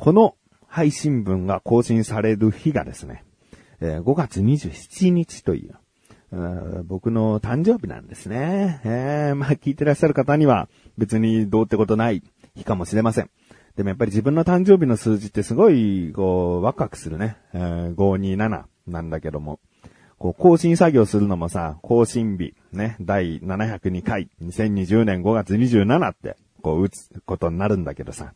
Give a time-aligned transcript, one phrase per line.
[0.00, 0.34] この
[0.66, 3.22] 配信分が更新される日がですね、
[3.82, 5.74] え5月27日という、
[6.84, 8.80] 僕の誕生日なんですね。
[8.84, 12.22] えーまあ聞いてらっしゃる方には別にどうってことない
[12.56, 13.28] 日かもしれません。
[13.76, 17.36] でもやっぱり自分の誕生日の数字ってすごい、こう、ワクワクするね。
[17.52, 19.60] えー527なんだけども。
[20.16, 28.32] こう、更新作業するのもさ、更新日、ね、第702回、2020年5月27って、こう、打つことになるんだけどさ。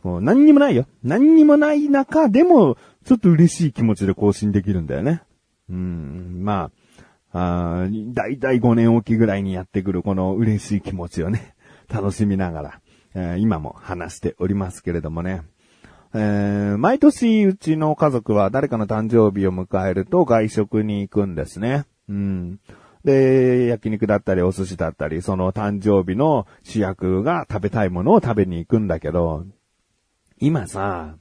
[0.00, 0.86] こう、何にもないよ。
[1.02, 5.22] 何にもない中でも、ちょっと嬉しい気持ちで更新できるんだよね。
[5.68, 6.70] うん、ま
[7.32, 11.54] あ、あだいたい5年おきぐらいにやってくるこの嬉しい気持ちをね、
[11.88, 12.80] 楽しみながら、
[13.14, 15.42] えー今も話しておりますけれどもね。
[16.14, 21.84] えー毎年うちの家族は誰かの誕生日を迎えると外食に行くんですね。
[22.08, 22.58] うん。
[23.04, 29.44] で、焼肉だったりお寿司だったり、その誕生日の主役が食べたいものを食べに行くんだけど、
[30.40, 31.16] 今さ、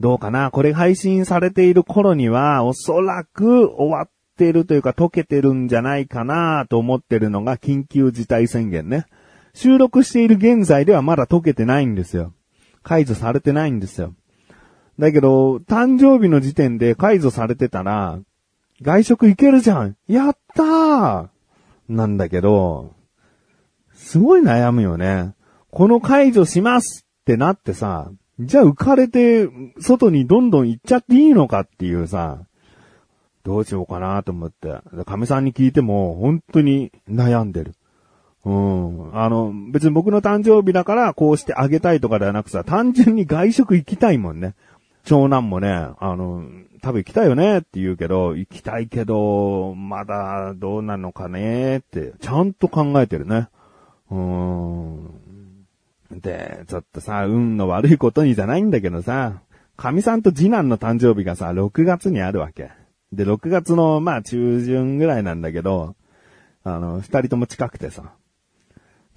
[0.00, 0.50] どうかな？
[0.50, 9.06] これ配信されている頃には、おそらく終わってるというか溶けてるんじゃないかなと思ってるのが緊急事態宣言ね。
[9.54, 12.34] 収録している現在ではまだ溶けてないんですよ。
[12.82, 14.14] 解除されてないんですよ。
[14.98, 18.18] だけど、誕生日の時点で解除されてたら、
[18.82, 21.28] 外食行けるじゃんやったー
[21.88, 22.92] なんだけど、
[23.94, 25.34] すごい悩むよね。
[25.70, 32.40] この解除しますってなってさ、じゃあ浮かれて、外にどんどん行っちゃっていいのかっていうさ、
[33.44, 34.78] どうしようかなと思って。
[35.04, 37.74] 神さんに聞いても、本当に悩んでる。
[38.44, 39.16] うん。
[39.16, 44.54] あの、別に僕の誕生日だからこうしてあげたいとかではなくさ、単純に外食行きたいもんね。
[45.04, 46.44] 長男もね、あの、
[46.82, 53.48] 多分行きたいよねって言うけど、行きたいけど、まだどうなのかねって、ちゃんと考えてるね。
[54.10, 55.10] うーん。
[56.10, 59.42] で、ちょっとさ、運の悪いことにじゃないんだけどさ、
[59.76, 62.70] 神さんと次男の誕生日がさ、6月にあるわけ。
[63.12, 65.96] で、6月の、まあ、中旬ぐらいなんだけど、
[66.62, 68.12] あの、二人とも近くてさ。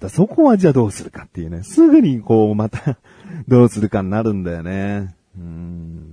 [0.00, 1.62] だそこはじゃあどうするかっていうね。
[1.64, 2.98] すぐにこう、また、
[3.48, 5.14] どうするかになるんだよね。
[5.36, 6.08] うん。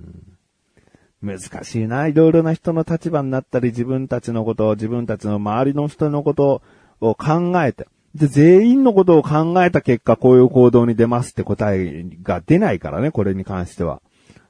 [1.22, 2.06] 難しいな。
[2.06, 6.62] いろいろな人の立場になったり、自分たちのことを、自分たちの周りの人のこと
[7.00, 7.86] を考えて、
[8.16, 14.00] で、全員のことを考えた結果、こういう行動に出ますって答えが出ないからね、これに関しては。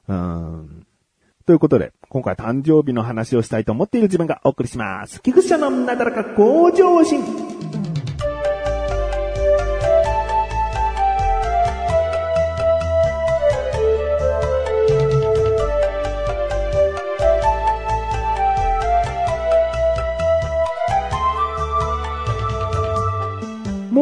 [0.07, 0.87] うん。
[1.45, 5.21] ということで、今回誕生日の話をしたいと思っている自分がお送りします。
[5.21, 7.76] 菊池社のなだらか向上心。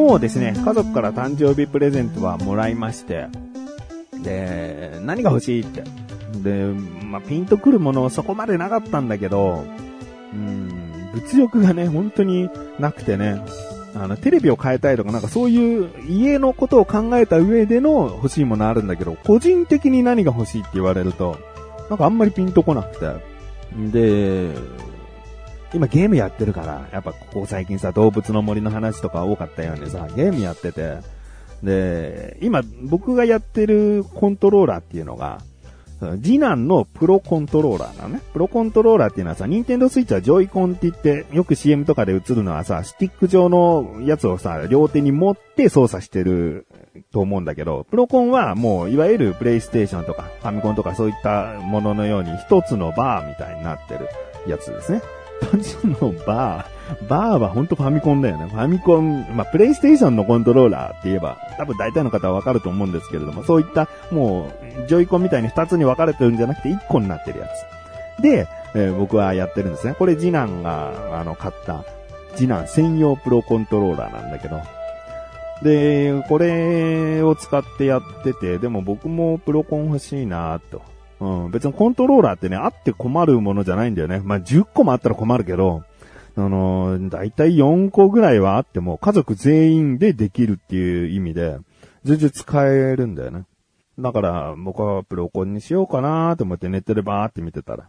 [0.06, 3.26] もうですね、家族から誕生日プレゼントはもらいまして、
[4.22, 5.84] で、何が欲しいって。
[6.44, 6.64] で、
[7.04, 9.66] まあ、ピンとくるものそこまでなかったんだけど、
[10.32, 13.42] うん、物欲がね、本当になくてね、
[13.96, 21.40] あの、テレビを変えたいとか、なんかそういう家のことを考えた上での欲しいものあるんだけど、個人的に何が欲しいって言われると、
[21.90, 23.08] なんかあんまりピンとこなくて。
[23.92, 24.52] で、
[25.74, 30.98] 今ゲームやってるから、やっぱここ最近さ、動物の森の話とか多かったようにさ、ゲームやってて、
[31.64, 35.42] で、今僕がやってるコントローラーっていうのが、
[36.22, 38.22] 次男のプロコントローラーなのね。
[38.34, 46.68] プロコントローラーっていうのはさ、ニンテンドースイッチはジョイコンって言って、よく CM とかで映るのはさ、スティック状のやつをさ、両手に持って操作してる
[47.14, 54.10] と思うんだけど、プロコンはもう、いわゆるプレイステーションとか、ファミコンとかそういったもののように一つのバーみたいになってる
[54.48, 55.02] やつですね。
[55.42, 58.48] 単純のバー、バーは本当ファミコンだよね。
[58.48, 64.52] ファミコン、まあ、プレイステーションのコントローラーって言えば、多分大体の方はわかると思うんですけれども、そういった、も
[64.84, 67.48] う、ジョイコンみたいに二つに分かれてるんじゃなくて一個になってるや
[68.18, 68.22] つ。
[68.22, 69.96] で、えー僕はやってるんですね。
[69.98, 71.84] これ次男が、あの、買った、
[72.36, 74.62] 次男専用プロコントローラーなんだけど、
[75.64, 80.82] で、これを使ってやってて、でも僕もプロコン欲しいなと。
[81.20, 84.22] うん、別にコントローラーってね、あって困るものじゃないんだよね。
[84.24, 85.84] まあ、10個もあったら困るけど、
[86.38, 91.58] あのー、だいたい4個ぐらいはあっても、家族全員でできるっていう意味で、
[92.04, 93.46] 全然使えるんだよね。
[93.98, 97.88] だから、僕はプロコンにしようかなと思ってネットでバーって見てたら、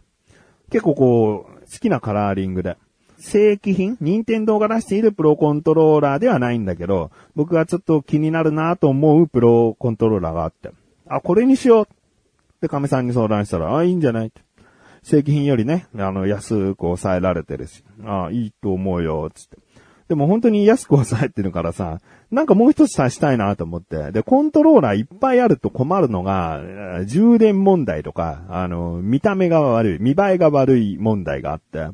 [0.71, 2.77] 結構こう、好きなカラーリングで、
[3.19, 3.97] 正規品？
[3.99, 10.71] 任天堂が出しているプロコントローラーではないんだけど、僕がちょっと気になるなと思うプロコントローラーがあって、
[11.07, 11.87] あ、これにしよう。
[12.61, 14.31] で、亀さんに相談したら、あ、いいんじゃない？
[15.03, 19.57] 正規品よりね、あの、安く抑えられてるし、あ、いいと思うよ、つって。
[20.09, 21.99] でも本当に安く抑えてるからさ、
[22.31, 24.11] なんかもう一つ足したいなと思って。
[24.11, 26.61] で、コントローラーいっぱいあると困るのが、
[27.05, 31.89] 充電問題とか、あの、見た目が悪い、見栄えが悪い問題があって。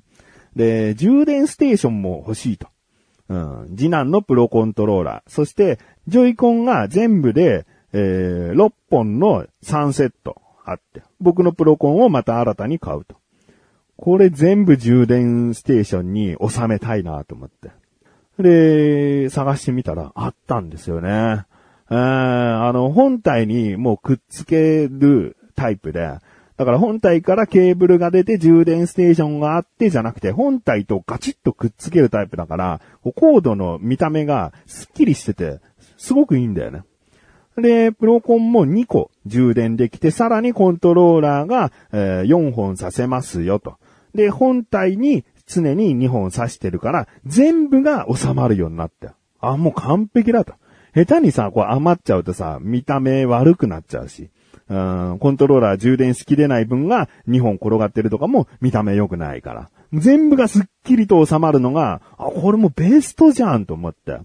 [0.56, 2.68] で、充電ステーションも欲しいと。
[3.30, 3.75] うん。
[3.75, 5.31] 次男のプロコントローラー。
[5.31, 13.18] そして、ジョイコンが全部で、えー、6本の3セットあって、僕のプロコンをまた新たに買うと。
[13.98, 17.71] これ全部充電ステーションに収めたいなと思って。
[18.39, 21.45] で、探してみたらあったんですよね。
[21.89, 26.18] えー、あの、本体にもうくっつけるタイプで、
[26.56, 35.60] だから本体からケーブルが出て充電ステーションがあってじゃなくて、本体とガチッとくっつけるタイプだから、コードの見た目がスッキリしてて、
[35.98, 36.83] すごくいいんだよね。
[37.57, 43.77] で、プロコンも2個充電できて、さらにコントローラーが、え、4本させますよと。
[44.15, 49.15] で、本体に常に2本刺してるから、全部が収まるようになった。
[49.39, 50.53] あ、もう完璧だと。
[50.95, 54.29] 下手にさ、こう余っちゃうとさ、見た目悪くなっちゃうし。
[54.69, 59.69] うん、コントローラー充電しきれない分が2本転がってるとかも見た目良くないから。
[59.94, 64.19] 全部がスッキリと収まるのが、あ、これもベストじゃんと思って。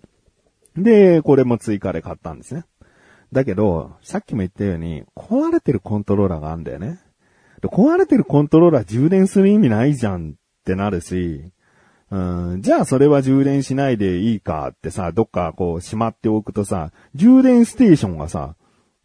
[0.76, 2.64] で、これも追加で買ったんですね。
[3.32, 7.00] だけど、さっきも言ったように、壊れてるコントローラーがあるんだよね。
[7.60, 10.34] で壊れてるコントローラー充電する意味ないじゃんっ
[10.64, 11.50] てなるし、
[12.10, 18.54] うん、じゃあそれは充電しないでいいかってさ、どっかこうしまっておくとさ、充電ステーションがさ、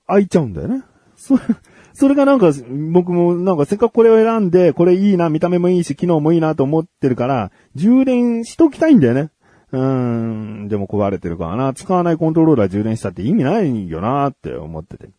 [0.08, 0.84] 開いちゃうんだよね。
[1.16, 1.38] そ、
[1.94, 2.52] それがなんか、
[2.92, 9.32] 僕もなんかせっかくこれを選んで、これいいな、見た目もいいし、機能もいいなと思ってるから、充電しときたいんだよね。
[9.74, 15.10] うーん、でも壊れてるからな、使わないコントローラー充電したって意味ないよなって思ってて。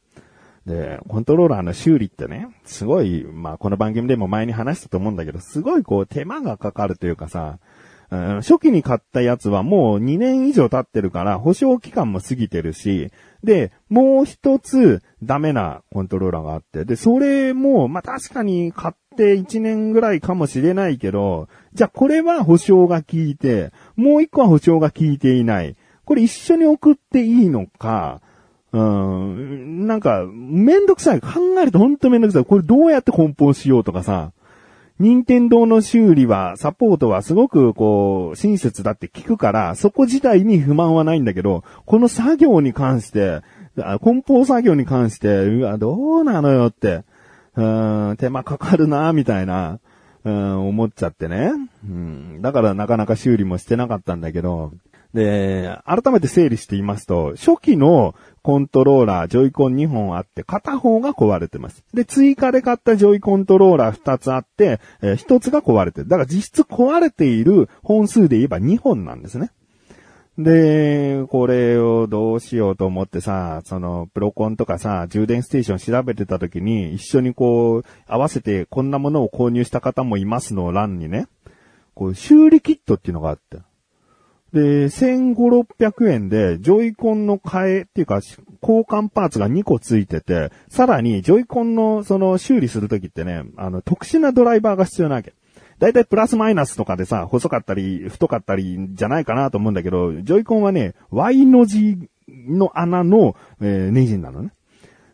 [0.65, 7.59] で、コントローラーの修理ってね、すごい、まあこの番組でも前に話したと思うんだけど、すごいこう手間がかかるというかさ、
[8.15, 13.11] うん、初期に買ったやつはもう2年以上経ってるから保証期間も過ぎてるし、
[13.43, 25.77] で、もう一つダメなコントローラーがあって、で、それも、まあ確かに買って1年ぐらいかもしれないけど、じゃあこれは保証が効いて、もう一個は保証が効いていない。
[26.05, 28.21] これ一緒に送っていいのか、
[28.73, 31.21] うん、なんか、めんどくさい。
[31.21, 31.29] 考
[31.61, 32.45] えるとほんとめんどくさい。
[32.45, 34.33] これどうやって梱包しようとかさ、
[35.01, 43.43] 任天堂の修理は、サポートはすごくこう、親切だって聞くから、そこ自体に不満はないんだけど、この作業に関して、
[43.77, 47.03] 梱包作業に関して、うわ、どうなのよって、
[47.57, 49.81] うん、手間かかるな、みたいな、
[50.25, 51.51] うん、思っちゃってね。
[51.85, 54.73] うん、だからなかなか修理もしてなかったんだけど、
[55.13, 58.15] で、改めて整理して言いますと、初期の
[58.45, 61.83] コントローラー、ジョイコン2本あって、片方が壊れてます。
[61.95, 66.09] で、追加で買ったジョイコントローラー2つあって、えー、1つが壊れてる。
[66.09, 69.51] だから実質壊れている本数で言えば2本なんですね。
[70.37, 81.29] で、これをどうしようと思ってさ、その、プロコンとかさ、充電ステーション調べてた時に、一緒にこう、合わせてこんなものを購入した方もいますの欄にね、
[81.95, 83.61] こう、修理キットっていうのがあって。
[84.55, 88.21] で、1500、600円で、ジョイコンの替えっていうか、
[88.63, 95.35] 交換パーツが2個ついてて、さらに、ジョイコンのその修理するときってね、あの、特殊なドライバーが必要なわけ。
[95.81, 104.53] だいたいプラスマイナスとかでさ、細かったり、太かったりじゃないかなと思うんだけど、ジョイコンはね、Y の字の穴の、えー、ネジなのね。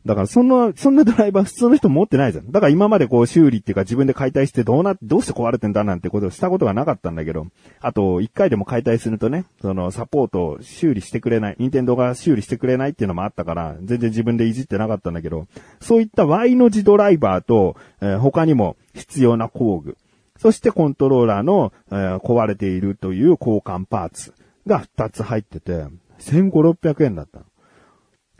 [0.06, 2.50] だからそんな、そんなドライバー普通の人持ってないじゃん。
[2.50, 7.46] だから今までこう修理っていうか自分で解体してどうな、どうして壊れてんだなんてことをしたことがなかったんだけど、
[7.80, 15.46] あと一回でも解体するとね、そのサポートを修理してくれない、任天堂が修理してくれないっていうのもあったから、全然自分でいじってなかったんだけど、
[15.80, 19.98] そういった Y の字ドライバーと、えー、他にも必要な工具、
[20.38, 24.32] そしてコントローラーの、えー、壊れているという交換パーツ
[24.66, 25.84] が2つ入ってて、
[26.20, 27.40] 1500、600円だった。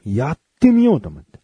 [0.07, 1.40] やってみようと思って。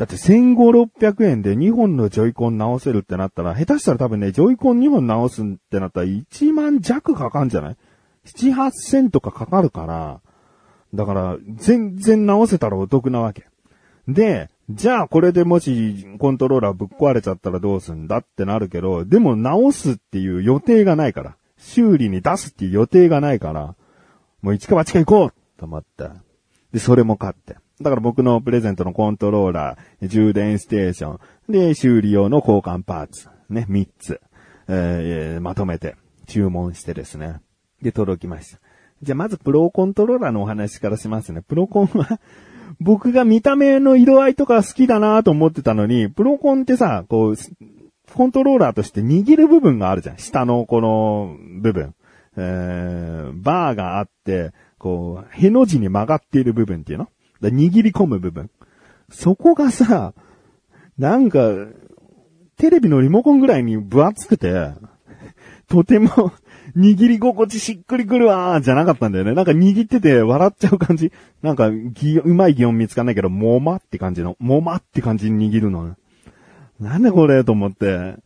[0.00, 7.76] だって1500、600円で2本のジョイコン直せるってなったら、下手したら多分ね、ジョイコン2本直すってなったら1万弱かかんじゃない
[8.24, 10.22] ?7、8千とかかかるから、
[10.94, 13.44] だから、全然直せたらお得なわけ。
[14.08, 23.74] で、じゃあこれでもしコントローラーぶっ壊れちゃったらどうすんだってなるけど、でも直すっていう予定がないから、修理に出すっていう予定がないから、
[24.40, 26.08] もう一か八か行こうと思って。
[26.72, 27.56] で、それも買って。
[27.80, 34.20] だから僕のプレゼントのコントローラー、充電ステーション、で、修理用の交換パーツ、ね、3つ、
[34.68, 35.96] えー、まとめて
[36.26, 37.40] 注文してですね。
[37.80, 38.60] で、届きました。
[39.02, 41.40] じゃあまずプロコントローラーのお話からしますね。
[41.40, 42.20] プロコンは
[42.80, 47.34] 僕が見た目の色合いとか好きだなと思ってたのに、プロコンってさ、こう、
[48.14, 50.18] コントローラーとして握る部分があるじゃん。
[50.18, 51.94] 下のこの部分。
[52.36, 57.08] えー、バーがあって、こう、への字に曲がっている部分っていうの？
[57.48, 58.50] 握り込む部分。
[59.10, 60.14] そこがさ、
[60.98, 61.40] なんか、
[62.56, 64.72] テレビのリモコンぐらいに分厚くて、
[65.68, 66.32] とても、
[66.76, 69.34] 握り心地しっくりくるわーじゃなかったんだよね。
[69.34, 71.12] なんか握ってて笑っちゃう感じ。
[71.42, 75.96] なんか、うまい擬音見つかんないけど、もまって感じの、もまって感じに握るの。
[76.78, 78.16] なんでこれと思って。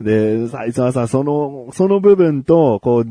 [0.00, 3.06] で、最初はさ、その、その部分と、こう、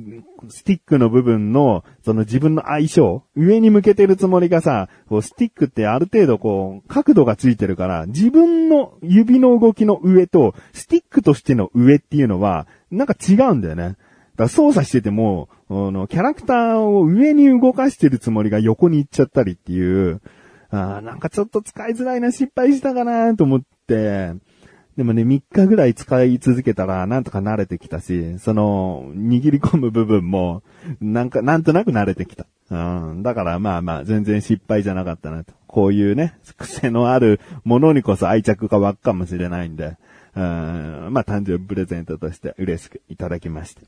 [0.50, 13.84] スティックの部分の、その自分の相性、上に向けてるつもりがさ、こう、スティックってある程度こう、角度がついてるから、自分の指の動きの上と、スティックとしての上っていうのは、なんか違うんだよね。
[13.84, 13.98] だか
[14.44, 20.22] ら操作してても、あの、キャラクターを上に動かしてるつもりが横に行っちゃったりっていう、
[20.70, 24.34] あーなんかちょっと使いづらいな、失敗したかなと思って、
[24.98, 30.64] でもね、3日ぐらい使い続けたら、なんとか慣れてきたし、その、握り込む部分も、
[31.00, 32.48] なんか、なんとなく慣れてきた。
[32.72, 33.22] うん。
[33.22, 35.54] だからまあまあ、全然失敗じゃなかったなと。
[35.68, 39.98] こういうね、癖のあるものにこそ愛着が湧くかもしれないんで、
[40.36, 41.10] うん。
[41.12, 43.84] まあ、誕生日プレゼントとして嬉しくいただきまして。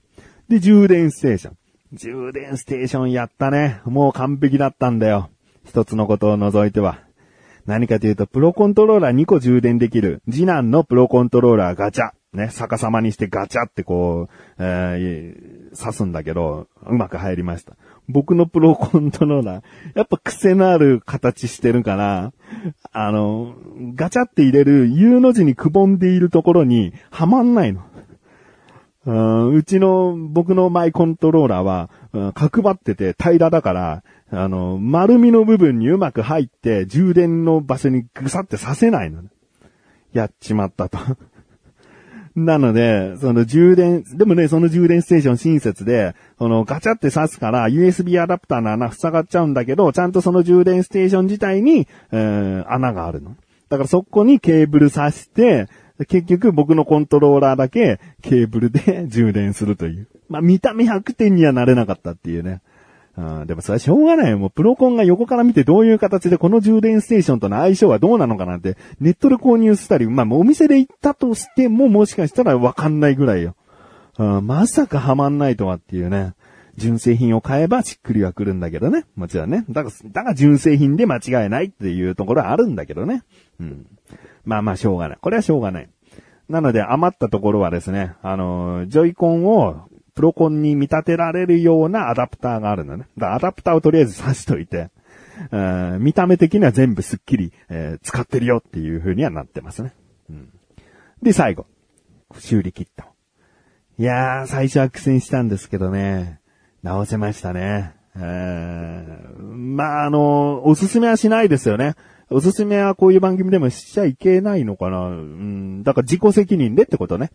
[0.47, 1.57] で、充電ステーション。
[1.93, 3.81] 充電ステーションやったね。
[3.85, 5.31] もう完璧だったんだよ。
[5.65, 6.99] 一つのことを除いては。
[7.69, 12.13] 何かというと、プロコントローラー2個充電できる、次男のプロコントローラーガチャ。
[12.33, 17.73] ね、逆さまにしてガチャってこう、えー、刺すんだけど、うまく入りました。
[18.07, 22.33] 僕のプロコントローラー、やっぱ癖のある形してるから、
[22.91, 23.53] あの、
[23.93, 27.81] ガチャって入れる U の字にくぼんでいるところにはまんないの。
[29.05, 39.23] うんうちの、僕のマイコントローラーは、うん角張ってて平らだから、あの、丸みの部分にうまく入って、充電の場所にぐさってさせないの。
[40.13, 40.97] やっちまったと。
[42.35, 53.35] なので、その充電、でもね、その充電ステーション親切で、そのガチャって挿すから USB アダプターの穴塞がっちゃうんだけど、ちゃんとその充電ステーション自体に、えー穴があるの。
[53.69, 55.67] だからそこにケーブル挿して、
[56.05, 60.07] 結局僕のコントローラーだけケーブルで 充電するという。
[60.29, 62.61] まあ見た目100点にはなれなかったっていうね。
[63.17, 64.37] うん、でもそれはしょうがないよ。
[64.37, 73.55] もうプロコンが横から見てどういう形でこの充電ステーションとの相性はどうなのかなんて、ネットで購入したり、まあお店で行ったとしてももしかしたらわかんないぐらいよ。
[74.17, 76.33] うん、まさかハマんないとはっていうね。
[76.79, 79.05] 純正品を買えばしっくりはくるんだけどね。
[79.15, 79.65] もちろんね。
[79.69, 83.23] だから、だから純正品で間違いないっていうところはあるんだけどね。
[83.59, 83.85] うん。
[84.49, 85.17] まあまあしょうがない。
[85.21, 85.89] これはしょうがない。
[86.49, 93.05] なので余ったところはですね、あの、ジョイコンをプロコンに見立てられるようなアダプターがあるのね。
[93.15, 94.89] だからアダプターをとりあえず挿しといて、
[95.51, 99.93] うん見た目的には全部スッキリ、えー使ってるよっていう風にはなってますね。
[100.29, 100.49] うん、
[101.21, 101.67] で、最後。
[102.39, 103.03] 修理キット。
[103.99, 106.39] いやー、最初は苦戦したんですけどね、
[106.81, 107.93] 直せましたね。
[108.15, 111.95] えーまあ、あの、おすすめはしないですよね。
[112.31, 115.07] おすすめはこういう番組でもしちゃいけないのかな。
[115.07, 117.31] うん、だから自己責任でってことね。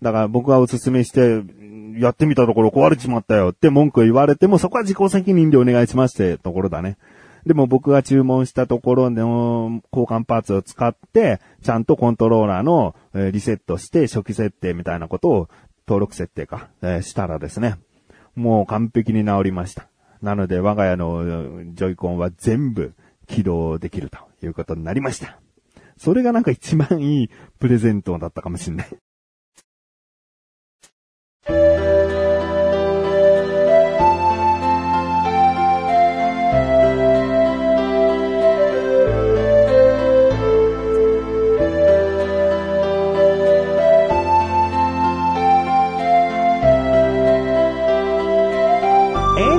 [0.00, 1.42] だから僕がおすすめして、
[1.98, 6.96] やってみたところ壊れちまったよって文句言われても、そこは自己責任でお願いしますってところだね。
[7.46, 12.94] でも僕が注文したところの交換パーツを使って、ちゃんとコントローラーの
[13.32, 15.48] リセットして初期設定みたいなことを
[15.86, 17.76] 登録設定か、えしたらですね、
[18.36, 19.88] もう完璧に治りました。
[20.22, 22.94] なので我が家のジョイコンは全部
[23.32, 25.40] 起動できるということになりました。
[25.96, 28.88] それがなんか一番いいプレゼントだったかもしんない。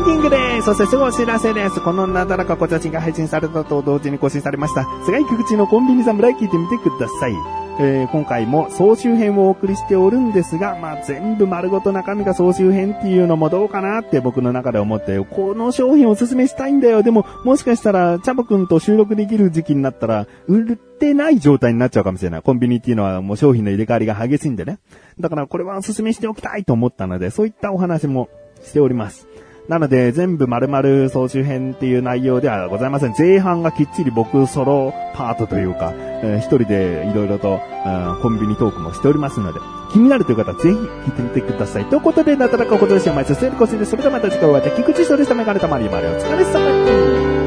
[0.04, 0.66] ンディングです。
[0.66, 1.80] そしてすぐお知らせです。
[1.80, 4.86] このなだらかこちゃちが配信されたと同時に更新されました。
[5.06, 7.34] 菅井菊池のコンビニ侍聞いてみてください。
[7.80, 17.02] えー今回も総集編をお送りしておるんですが、まあ、全部丸ごと中身が総集編っていうのもどうかなって僕の中で思って、この商品おすすめしたいんだよ。
[17.02, 22.42] でも、もしかしたら、チャボくんと収録できる時期になったら、売ってない状態になっちゃうかもしれない。
[22.42, 24.80] コンビニっていうのはもう商品の入れ替わりが激しいんでね。
[25.18, 28.28] だからこれはおすすめしておきたいと思ったので、そういったお話も
[28.62, 29.28] しております。
[29.70, 33.14] なので、全部丸々総集編っていう内容ではございません。
[33.18, 39.60] 前半がきっちり僕ソロパートというか、えー一人で色々と、うんコンビニトークもしておりますので、
[39.92, 41.86] 気になるという方はぜひ聞いてみてください。
[41.86, 45.36] ということで、なだらかおことでしお前、そしておりこしで、それではまた次回お会いで、菊池翔でした。
[45.36, 47.43] メガネたまりまでお疲れ様です。